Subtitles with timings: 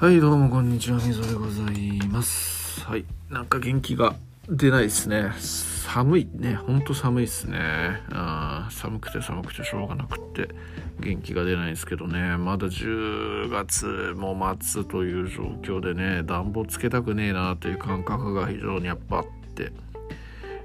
[0.00, 2.80] はい、どうもこんにちは、みぞでございます。
[2.86, 4.14] はい、なんか元気が
[4.48, 5.30] 出ないですね。
[5.38, 7.58] 寒いね、ほんと寒いっすね。
[8.10, 10.48] あ寒くて寒くてしょうがなくって
[11.00, 19.24] 元気が出ないですけどね、まだ10月も末という状況でね、暖房つけたくねえなという感覚が非常にやっぱあっ
[19.54, 19.70] て、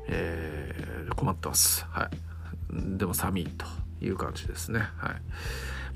[0.08, 1.86] えー困ってます。
[1.90, 2.98] はい。
[2.98, 3.66] でも寒いと
[4.00, 4.80] いう感じですね。
[4.96, 5.16] はい。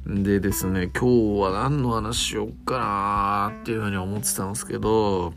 [0.06, 5.34] でですね今日は何の話しようかなっていうふうに思ってたんですけど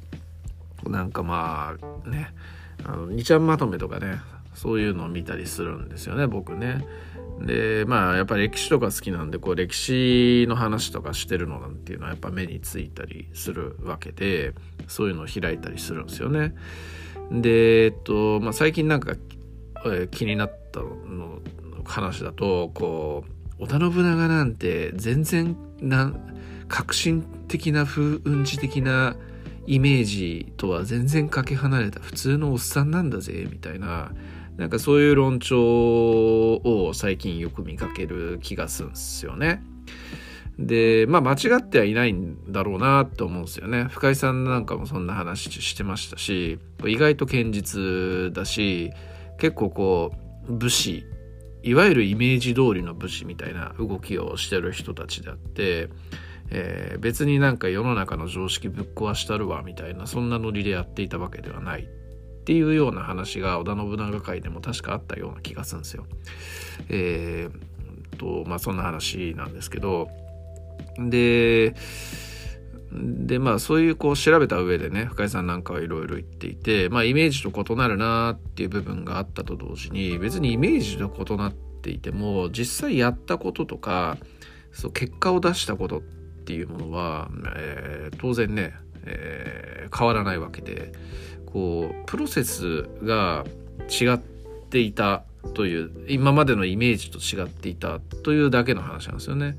[0.85, 2.33] なんかまあね
[2.85, 4.21] あの2ちゃんまとめとかね
[4.55, 6.85] そういうのを見たりするんですよね僕ね。
[7.41, 14.55] でまあやっぱり歴史とか好きなんでこう歴史の話とかしてるのなんていうのはやっぱ目についたりするわけで
[14.87, 16.55] そういうのを開いたりするんですよね。
[17.31, 19.15] でえっと、まあ、最近なんか、
[19.85, 21.41] えー気になったの
[21.85, 26.13] 話だとこう織田信長なんて全然な
[26.67, 29.15] 革新的な風雲児的な
[29.69, 34.11] イメージとは全然かけ離れた普通のおっさんなんだぜみたいな
[34.57, 39.63] なんかそういう論調を最近よく見かける気がするんですよね。
[40.59, 43.85] でまあ間違ってはいないんだろうなと思うんですよね。
[43.85, 48.91] 深井さんなんかもそんな話してましたし意外と堅実だし
[49.39, 50.13] 結構こ
[50.49, 51.07] う武士
[51.63, 55.89] いわゆるイメージ通りの武士みたいな動きをしてる人たちであって、
[56.51, 66.07] えー別になんか世の中の常識ぶっ壊したるわみたいなそんなノリでやっていたわけではないっていうような話が織田信長会でも確かあったような気がするんですよ。
[66.89, 67.73] えー
[68.19, 70.09] とまあそんな話なんですけど
[70.99, 71.75] で
[72.95, 84.19] でまあそういうこう調べた上でね深井さんなんかはいろいろ言っていてまあイメージと異なるなっていう部分があったと同時に別にイメージと異なっていても実際やったこととか
[84.73, 86.03] そう結果を出したことっ
[86.45, 90.93] ていうものは、えー当然ね、えー変わらないわけで
[91.45, 93.45] こうプロセスが
[93.89, 94.19] 違っ
[94.71, 95.25] ていた
[95.55, 99.59] という今までのイメージと違っていたというだけの話なんですよね。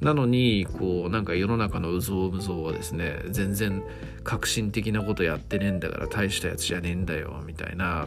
[0.00, 3.82] なのにこうなんか世の中のうぞうむぞうはですね全然
[4.24, 8.06] 革新的なことやってねえんだから大したやつじゃねえんだよみたいな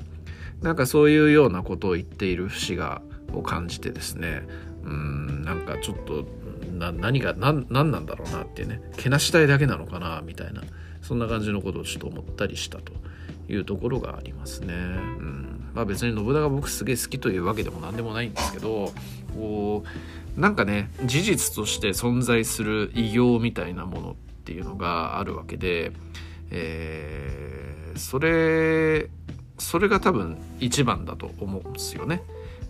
[0.61, 3.01] なんかそういうようなことを言っている節が
[3.33, 4.43] を感じてですね
[4.83, 6.25] うんなんかちょっと
[6.71, 10.61] 何が何何なんだろうなっていうねけなしたいだけなのかなみたいな
[11.01, 12.93] そんな感じのことをちょっと思ったりしたと
[13.47, 14.73] いうところがありますね。
[14.73, 18.91] うん、まあ別に信長僕すげえ好きというわけでも何でもないんですけど
[19.35, 19.83] こ
[20.37, 24.15] うなんかね事実として存在する偉業みたいなものっ
[24.45, 25.91] ていうのがあるわけで、
[26.49, 29.09] えーそれ
[29.57, 32.21] それが多分一番だと思うんですよね。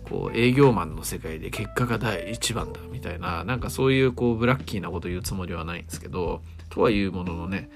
[0.08, 7.68] こう営業マンの世界で結果が第一番だみたいななんかそういうこうブラッキーなこと言うつもりはないんですけどとはいうもののね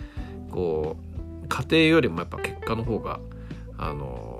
[0.53, 0.97] こ
[1.43, 3.19] う家庭よりもやっぱ結果の方が
[3.79, 4.40] あの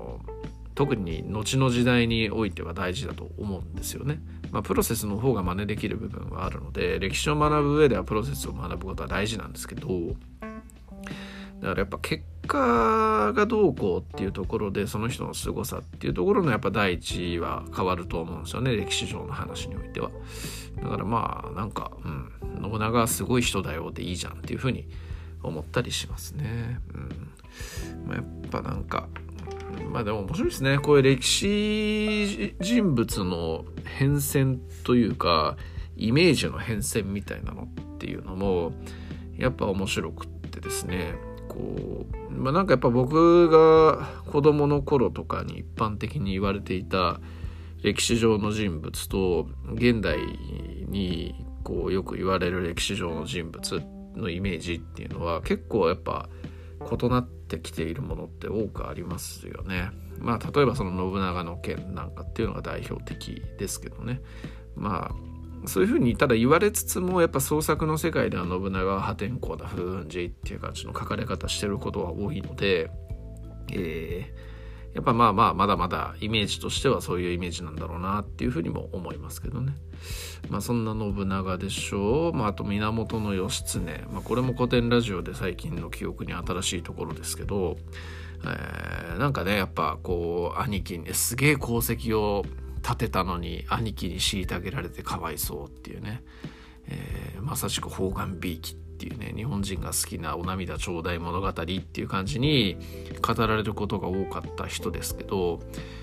[0.81, 4.19] 特に後の時代においては大事だと思うんですよね。
[4.51, 9.89] まあ、プロセスの方が真似できる部分はあるので歴史を学ぶ上ではプロセスを学ぶことは大事なんですけど
[10.41, 20.11] だからやっぱ結果がどうこうっていうところでその人の凄さっていうところのやっぱ第一は変わると思うんですよね歴史上の話においては。
[20.83, 24.89] だからまあなんか、うん、信長はすごい人だよでいいじゃんっていうふうに
[25.43, 26.81] 思ったりしますね。
[26.95, 27.31] うん
[28.07, 29.09] まあ、やっぱなんか
[29.91, 30.79] まあでも面白いですね。
[30.79, 35.57] こういう歴史人物の変遷というか
[35.97, 38.73] イメージの変遷みたいなのっていうのも
[39.37, 41.15] やっぱ面白くってですね。
[41.49, 47.21] こう、まあ、なんかやっぱ僕が子供の頃とかに一般的に言われていた
[47.83, 50.19] 歴史上の人物と現代
[50.89, 53.83] にこうよく言われる歴史上の人物
[54.15, 56.29] のイメージっていうのは結構やっぱ
[56.81, 59.91] 異なってきているものって多くありますよね。
[60.19, 64.21] まあ例えばその信長の件なんかっていうのが代表的ですけどね。
[64.77, 72.91] まあそういうふうにただ言われつつもやっぱ創作の世界では信長は破天荒な風雲児っていう感じの書かれ方してることは多いので、
[73.73, 74.50] えー
[74.95, 79.75] やっぱまあまあまだまだイメージとしてはそういうイメージなんだろうなっていうふうにも思いますけどね。
[80.49, 82.33] まあそんな信長でしょう。
[82.33, 84.05] まああと源義経。
[84.13, 87.77] まあこれも古典ラジオで最近の記憶に新しいところですけど、
[88.45, 92.45] えーなんかねやっぱこう兄貴にすげえ功績を
[92.83, 96.23] 立てたのに兄貴に虐げられてかわいそうっていうね、
[96.87, 102.77] えーまさしく方眼びいきっっていうね日本人が好きな「お涙ちょうだい物語」っていう感じに
[103.23, 105.61] 語られることが多かった人ですけど、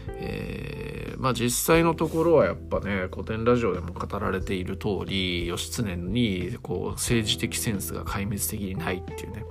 [0.08, 9.46] えー、まあ実際のところはやっぱね古典ラジオでも語られている通り義経にこう政治的センスが壊滅的にないっていうね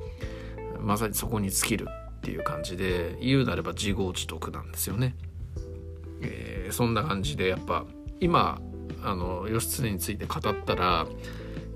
[0.80, 5.14] まさにそこに尽きるっていう感じで言うなれば自業自得なんですよね。
[6.20, 7.84] えー、そんな感じでやっぱ
[8.18, 8.60] 今
[9.04, 11.06] あの義経について語ったら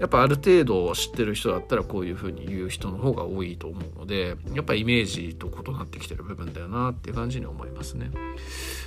[0.00, 8.10] やっぱある程度知ってる人だったらこういうふうに言う人の方が多いと思うのでやっぱイメージと異なってきてる部分だよなっていう感じに思いますね。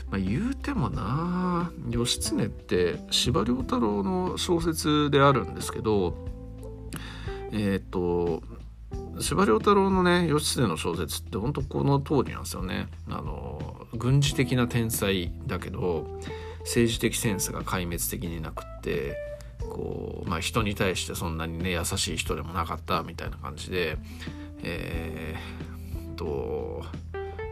[0.09, 6.15] まあ、言うてもな義経って司馬太郎の小説であるんですけど
[7.51, 8.41] えっ、ー、と
[9.19, 12.87] 司馬太郎のね義経の小説って本当この通りなんですよね。
[13.07, 16.07] あの軍事的な天才だけど
[16.61, 19.32] 政治的センスが壊滅的になくって
[19.73, 23.97] こう、まあ、人に対してそんなにね優しい人でもなかったみたいな感じで
[24.65, 26.85] えー、と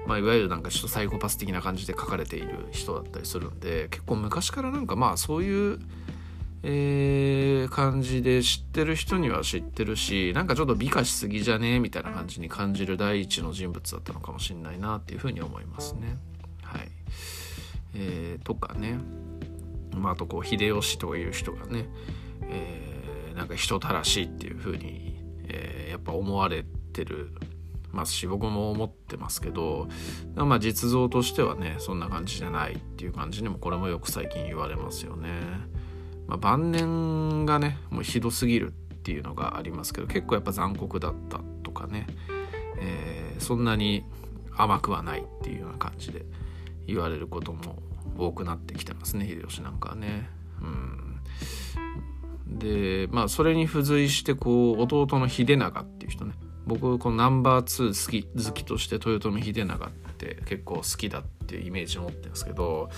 [0.07, 5.79] まあ、いわゆるなんかちょっとサイコパス的な感じで書かれている人だったりするんで結構昔からなんかまあそういう、
[6.63, 11.75] えー、感じで知ってる人には知ってるしなんかちょっと美化しすぎじゃね？
[11.75, 16.17] えみたいな感じに感じる第一の人物だったのかもしれないなっていうふうに思いますね。
[16.63, 16.89] はい。
[17.93, 18.97] えー、とかね。
[19.95, 21.85] まあ、あとこう秀吉という人がね、
[22.43, 27.31] えー、なんか人たらしいっていうふうに、えー、やっぱ思われてる
[27.91, 29.87] ますし僕も思ってますけど
[30.35, 35.29] まあ実像としてはねそんな感じじゃないっていう感じにもこれもよく最近言われますよね。
[36.27, 38.71] まあ、晩年がねもうひどすぎるっ
[39.03, 42.07] ていうのがありますけど結構やっぱ残酷だったとかね、
[42.79, 44.05] えー、そんなに
[44.55, 46.25] 甘くはないっていうような感じで
[46.87, 47.81] 言われることも
[48.17, 50.29] 多くなってきてますね秀吉なんかはね。
[50.61, 56.33] うん、でまあそれに付随してこう弟の秀長っていう人ね
[56.67, 62.89] 僕このナンバー2好き好きとして豊臣秀長って結構好きだっていうイメージ持ってるんですけど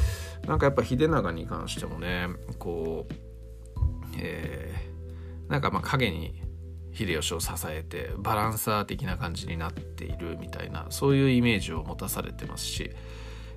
[0.45, 2.27] なんかやっぱ秀長に関してもね
[2.59, 3.13] こう、
[4.19, 6.41] えー、なんかまあ影に
[6.93, 12.91] 秀吉を支えてバランサー的な感じになっているみたいなそういうイメージを持たされてますし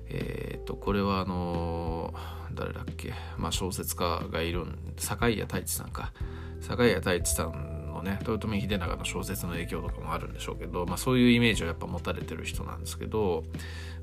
[0.09, 2.13] えっ、ー、とこれはあの
[2.53, 6.11] 誰だっけ、まあ、小説家がいるん坂井谷太一さんか。
[6.61, 13.43] 坂井谷太一さんのね豊臣秀長の小説の影響とかもあるんでしょうけど、まあ、そういうイメージをやっぱ持たれてる人なんですけど、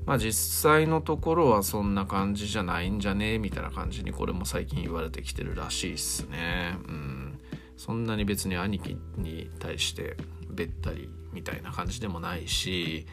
[0.05, 6.77] まあ、実際のところはそんな感じじゃないんじゃねみたいな感じにこれも最近言われてきてるらしいっすね。
[6.87, 7.39] うん、
[7.77, 10.17] そんなに別に兄貴に対して
[10.49, 13.05] べったりみたいな感じでもないし、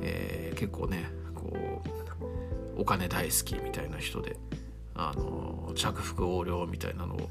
[0.00, 1.97] えー、結構ねこう
[2.78, 4.36] お金大好きみたいな人で
[4.94, 7.30] あの着服横領みたいなのを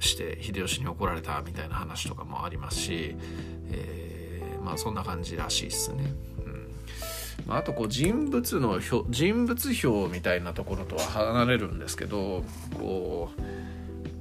[0.00, 3.16] して秀吉に怒られたみたいな話とかもありますし、
[3.70, 6.12] えー、まあそんな感じらしいっすね。
[7.48, 8.78] あ、とこう人物の
[9.08, 12.44] 人物表みたいなところとは離れるんですけど
[12.78, 13.30] こ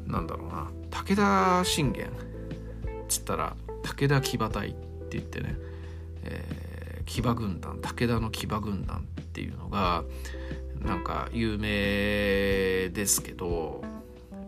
[0.08, 2.10] うなんだろうな武田信玄
[3.10, 5.56] つったら武田騎馬隊って言ってね、
[6.24, 10.04] えー、騎馬軍団武田の騎馬軍団っていうのが
[10.82, 13.84] なんか有名ですけど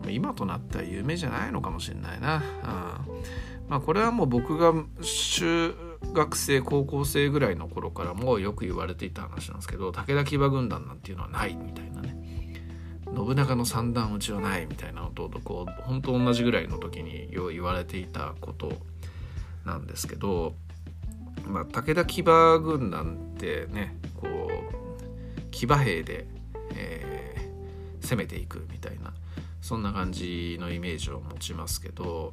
[0.08, 2.36] 今となっては有名じゃないのかもしれないな。
[2.36, 5.76] うんまあ、これはもう僕が中
[6.12, 12.16] 学生高校生ぐらいの頃からもよく言われていた話なんですけど武田騎馬軍団なんていうのはないみたいなね
[13.14, 18.72] 信長の三段討ちはないみたいなのとこう本当同じぐらいの時によう言われていたこと
[19.64, 20.54] なんですけど、
[21.46, 24.89] まあ、武田騎馬軍団ってねこう
[25.60, 26.24] 騎馬兵で、
[26.74, 29.12] えー、攻めていくみたいな
[29.60, 32.32] そんな感じのイメージを持ちますけど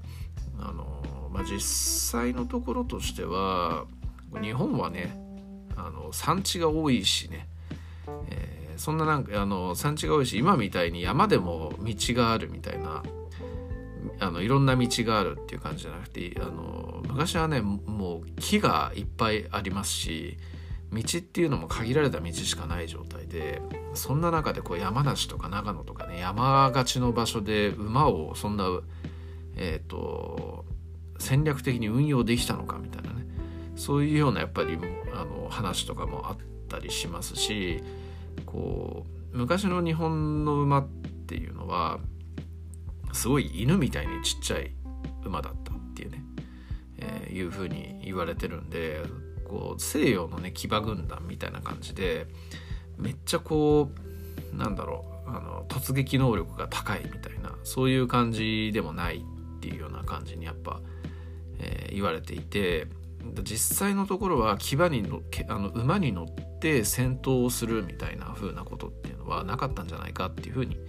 [0.57, 3.83] あの、まあ、実際のところとしては
[4.41, 5.19] 日本はね
[5.75, 7.49] あの産地が多いしね、
[8.29, 13.03] えー、そんななんかあの産地が多いし今みたいに山でも道があるみたいな
[14.21, 20.37] あのいろんな道があるっていう感じじゃなくてあの昔はねもう木がいっぱいありますし
[20.91, 23.61] 道っていうのも限られた道しかない状態で
[23.93, 28.65] そんな中でこう山梨とか長野とかね山がちの場所で馬をそんな
[29.57, 30.65] え、ー、と
[31.19, 33.25] 戦略的に運用できたのかみたいなね
[33.75, 34.77] そういうようなやっぱり
[35.13, 36.37] あの話とかもあっ
[36.69, 37.83] たりしますし
[38.45, 40.87] こう昔の日本の馬っ
[41.27, 41.99] ていうのは
[43.13, 44.71] すごい犬みたいにちっちゃい
[45.25, 46.23] 馬だったっていうね、
[46.99, 49.01] えー、いうふうに言われてるんで
[49.47, 52.27] こう西洋のね騎馬軍団みたいな感じで
[52.97, 53.89] めっちゃこ
[54.53, 60.81] うなんだろうあの突撃能力が高いみたいなそういう感じでもないっていうような感じにやっぱ、
[61.59, 62.87] えー、言われていて
[63.43, 70.79] 実際のところは騎馬にのあの馬に乗って戦闘をするみたいな風なことっていうのはなかったんじゃないかっていうふうに、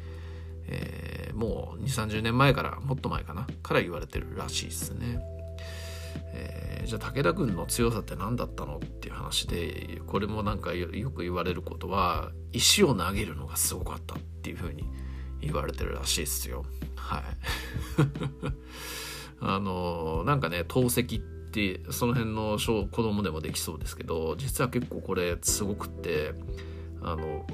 [0.68, 5.37] えー、もう2 3 0年前からもっと前かなから言われてるらしいですね。
[6.32, 14.84] えー、じゃあ武田軍の強さって何だったのっていう話でこれもなんかよく言われることは石を投げるのがすごかったっていうふうに
[15.40, 16.64] 言われてるらしいですよ。
[16.96, 17.22] はい。
[19.40, 26.34] あのなんかね透析ってその辺の小子供でもできそうですけど実は結構これすごくって
[27.02, 27.46] あの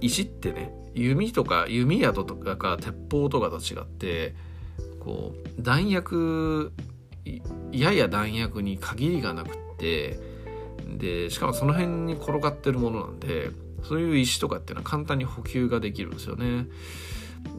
[0.00, 4.34] 石ってね弓とか弓矢とか鉄砲とかと違って
[5.00, 6.72] こう弾薬
[7.72, 10.18] やや弾薬に限りがなくって
[10.96, 13.50] でしかもその辺に転がってるものなんで
[13.82, 16.66] そういう石とかっていうのは簡単に補給ができるんですよね。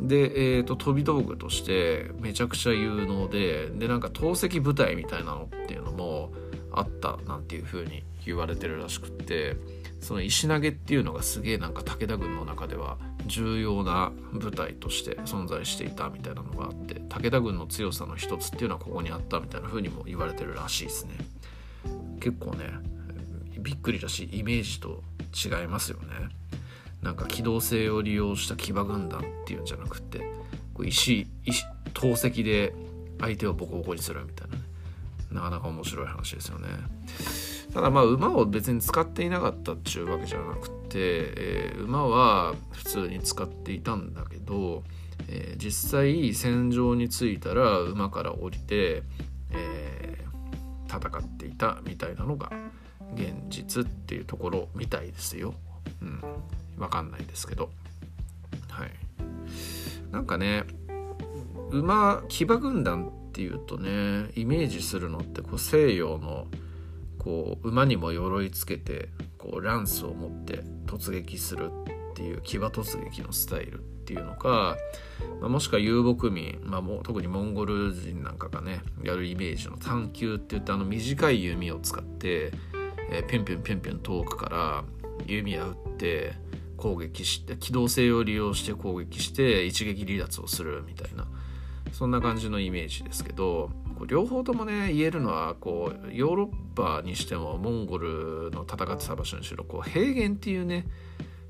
[0.02, 6.32] で、えーと、飛び道具としてめちゃくちゃ有能ででなんか透析部隊みたいなのっていうのも
[6.72, 9.56] あったなんていう風に言われてるらしくって
[10.02, 21.14] その石投げっていうのがすげえなんか武田軍の中では重要な部隊として存在していたみたいなのがあって武田軍の強さの一つっていうのはここにあったみたいな風にも言われてるらしいですね。
[22.20, 22.66] 結構ね
[23.60, 26.08] びっくりだしイメージと違いますよね。
[27.02, 30.20] なんか機動性を利用した騎馬軍団っていうんじゃなくて
[30.74, 32.74] こう石石投石で
[33.20, 34.64] 相手をボコボコにするみたいなね。
[35.32, 36.68] なかなか面白い話ですよね。
[37.74, 44.84] ただまあ馬を別に使っていなかったっちゅうわけじゃなくて、えー、馬は普通に使っていたんだけど、
[45.28, 49.04] えー、実際戦場に着いたら馬から降りて、
[49.52, 52.52] えー、戦っていたみたいなのが
[53.14, 55.54] 現実っていうところみたいですよ。
[56.02, 56.22] うん、
[56.78, 57.70] わかんないですけど。
[58.70, 58.92] はい。
[60.12, 60.64] なんかね、
[61.72, 66.48] 馬、騎馬軍団っていうとね、イメージするのってこう西洋の
[67.20, 71.70] こう馬にも鎧つけてこうランスを持って突撃する
[72.12, 74.78] っていう騎馬突撃のスタイルっていうのか、
[75.40, 82.52] まあ、もしくは遊牧民、まあ、も特にモンゴル人なんかがねやるイメージの探求って言ってあの短い弓を使って、
[83.12, 84.84] えー、ピュンピュンピュンピュン遠くから
[85.28, 86.34] 弓矢打って
[86.78, 91.28] 攻撃して機動性を利用して攻撃して一撃離脱をするみたいな
[91.92, 93.70] そんな感じのイメージですけど
[94.06, 100.86] 両方ともね言えるのはこうヨーロッパにしてもモンゴルの戦ってた場所にしろこう平原っていうね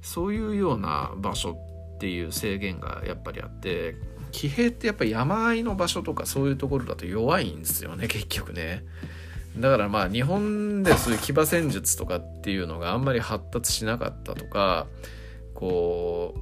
[0.01, 1.57] そういうような場所
[1.95, 3.95] っていう制限がやっぱりあって
[4.31, 8.85] 騎兵ってやっぱ山あいの場所とかそういうところだと弱いんですよね結局ね。
[9.57, 14.87] だからまあ日本でそういう騎馬戦術とかっていうのがあんまり発達しなかったとか
[15.55, 16.35] こ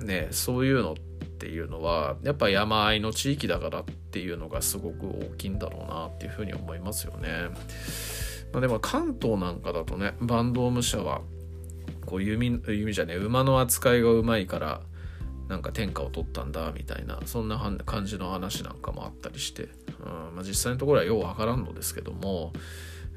[0.00, 1.13] うねそういうのって
[1.44, 7.28] ていうのはやっぱ山あいの地域だからっていうのがすごく大きいんだろうなっていうふうに思いますよね。
[8.50, 11.20] まあ、でも関東なんかだとね坂東武者は
[12.06, 14.80] こう弓弓じゃね馬の扱いがうまいから
[15.48, 19.66] なんか天下を取ったんだみたいなそんな感じの話なんかもあったりして、う
[20.32, 22.54] んまあ、実際のところはようわからんのですけども、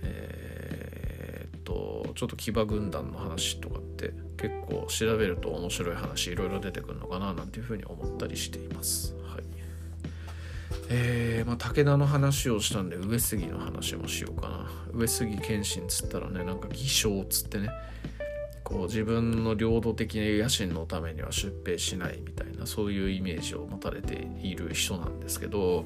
[0.01, 9.15] えー、っとちょっと騎馬軍団の話とかって結構調べると面白い話いろいろ出てくるのかななんていうふうに思ったりしています。
[9.15, 9.44] はい
[10.89, 14.72] えーまあ、武田の話をしたんで上杉の話もしようかな。
[14.94, 17.70] 上杉謙信つったらねなんか偽証つってね
[18.63, 25.86] こう自分の領土的な野心のためには出兵しないみたいなそういうイメージを持たれている人なんですけど、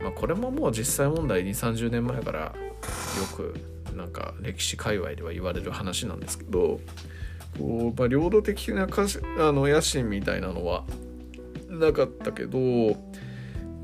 [0.00, 2.54] まあ、これももう実際問題2 3 0年前からよ
[3.36, 3.54] く
[3.94, 6.80] なんか歴史界隈では言われる話なんですけど
[7.56, 8.86] こう、まあ、領土的なあ
[9.52, 10.84] の野心みたいなのは
[11.68, 12.58] なかったけど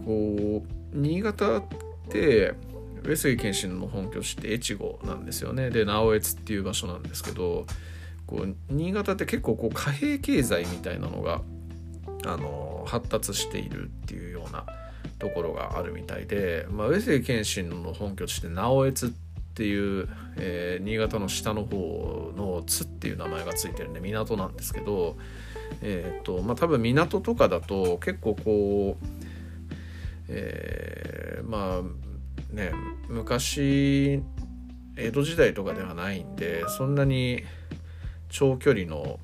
[0.05, 1.65] こう新潟っ
[2.09, 2.55] て
[3.03, 5.71] 上杉謙信の本拠地って越後なんですよね。
[5.71, 7.67] で直江津っていう場所なんですけど
[8.27, 11.43] こう新潟って結構こう貨幣経済みたいなのが
[12.25, 14.65] あの発達しているっていうような
[15.19, 19.11] ところがあるみたいで、まあ、上杉謙信の本拠地って直江津っ
[19.55, 25.17] ていう、えー、新潟の下の方の津っていう名前がついてるんで港なんですけど
[25.81, 29.07] えっ、ー、とまあ多分港とかだと結構こう
[30.29, 32.73] えー、まあね
[33.09, 34.23] 昔
[34.97, 37.43] 江戸時代とかではないんでそんなに
[38.29, 39.21] 長距離の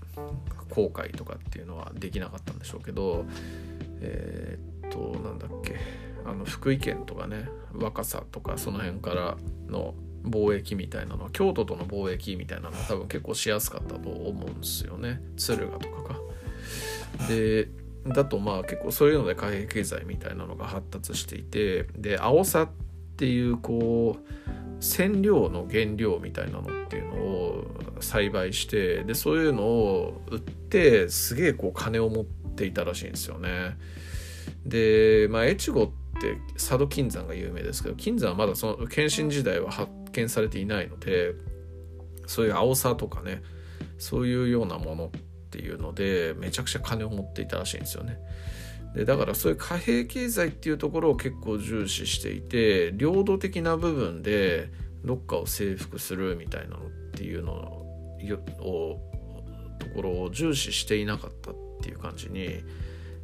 [0.69, 3.25] 航海とかっていうのはできなかったんでしょうけど
[4.01, 5.77] えー、っとなんだっけ
[6.25, 9.37] あの福井県とかね若狭とかその辺から
[9.69, 16.17] の貿易みたいなのは京都との貿易みたいなのは多分結構しやすかったと思うんですよね敦賀とかが。
[17.29, 17.69] で
[18.07, 22.69] だとまあ結構そういうので貨幣経済みたいなのが発達していてで青さっ
[23.21, 27.67] っていうこう染料の原料みたいなのっていうのを
[28.01, 33.77] 栽培してでそういうのを売ってすげえこう金を持っていたらしいんですよね。
[34.65, 35.87] でまあ越後っ
[36.19, 41.35] て佐渡金山が有名ですけど金山はまだその謙信時代は発見されていないので
[42.27, 43.43] そういう青さとかね
[43.99, 45.11] そういうようなものっ
[45.51, 48.19] ていうのでめちゃくちゃ金を持っていたらしいんですよね。
[48.95, 54.71] でだからそういう貨幣経済っていうところを結構重視していて領土的な部分で
[55.05, 59.01] どっかを征服するみたいなのっていうのを
[59.79, 62.63] ところを重視していなかったっていう感じに、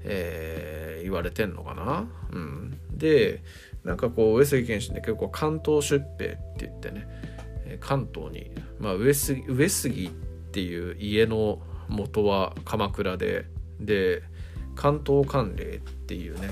[0.05, 2.09] えー、言われてんのかな。
[2.33, 3.43] うん、で
[3.87, 7.07] なんかこう上杉謙信って結構関東出兵って言ってね
[7.81, 8.51] 関東に、
[8.81, 10.11] まあ、上杉上杉っ
[10.51, 13.47] ていう家の元は鎌倉で
[13.81, 14.25] で
[14.75, 16.51] 関東管領っていうね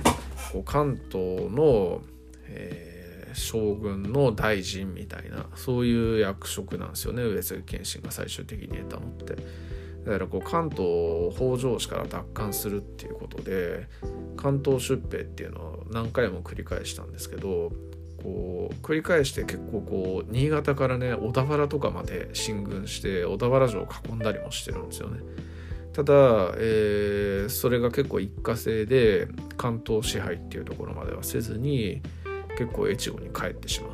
[0.52, 2.02] こう関東の、
[2.46, 9.74] えー、将軍の大臣みたいなそういう役職なんですよね上杉謙信が最終的に得たのって。
[10.04, 13.88] だからこう関東北条氏から奪還するっていうことで
[14.36, 17.72] 関東出兵っていうのを何回も繰り返したんですけど
[18.22, 25.20] こう繰り返して結構こう新潟からね小田原とかまで進軍して小田原城を囲んだりもしてるんですよね。
[25.92, 26.12] ただ、
[26.56, 32.02] えー、それが結構一過性で関東支配っていうところまではせずに
[32.58, 33.93] 結構越後に帰ってしま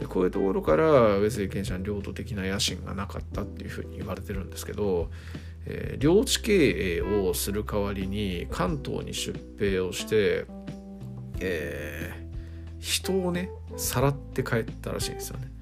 [0.00, 5.10] でこういうところから上杉謙信領土的な野心がなかったっていうふうに言われてるんですけど、
[5.66, 10.46] えー、領地経営をする代わりに関東に出兵をして、
[11.40, 15.54] えー、人をねさらって帰ったらしいんですよね。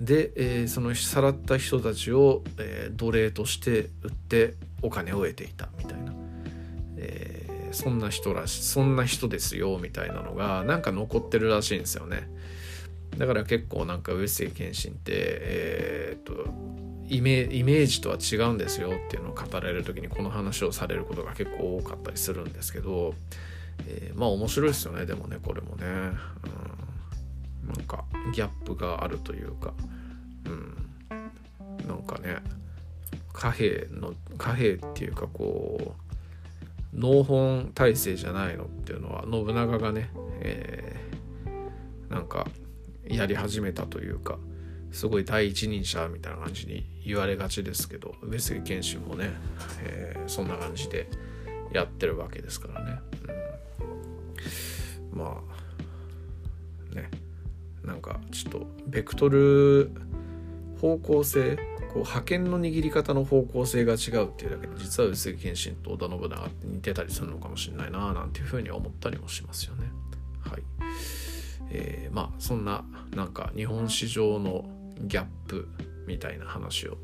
[0.00, 6.12] で、えー、そのさらった人たちを、えー、奴隷として売ってお金を得ていたみたいな、
[6.96, 12.28] えー、そんな人らしそんな人ですよみたいなのがなんか残ってるらしいんですよね
[13.16, 16.46] だから結構なんか上杉謙信ってえー、っと
[17.08, 23.14] イメイメージとは違うんですよっていうのを語られる時にこの話をされることが結構多かったりするんですけど、
[23.86, 29.74] えー、まあ面白いですよねでもねこれもね、うん、なんかギャップがあるというか、
[30.46, 32.36] うん、なんかね
[33.32, 35.94] 貨幣の貨幣っていうかこ
[36.94, 42.46] う農本体制じゃないのっていうのは信長がね、えー、なんか
[43.06, 44.38] やり始めたというか
[44.92, 49.30] すごい第一人者みたいな感じに言われがちですけど上杉謙信もね、
[49.84, 51.08] えー、そんな感じで
[51.72, 52.98] やってるわけですからね、
[55.12, 55.40] うん、ま
[56.92, 57.10] あね
[57.84, 59.90] なんかちょっとベクトル
[60.80, 61.56] 方向性
[61.92, 69.90] こう派遣の握り方の方向性が違うっていうだけで実は上杉謙信と織田信長って似てたりするのかもしれないななんていうふうに思ったりもしますよね。
[70.40, 70.62] はい。
[71.72, 74.64] えー、まあそんななんか日本史上の
[75.00, 75.68] ギャップ
[76.06, 76.98] みたいな話を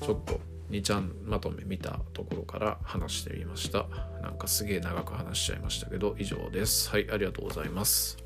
[0.00, 3.86] ちょっと2ちゃんまとめ見たところから話してみました。
[4.22, 6.88] なんかすげえ長く話しちゃいましたけど以上です。
[6.90, 8.16] はい、ありがとうございます。